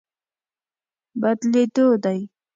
بدلېدو 1.21 1.87
دی. 2.03 2.19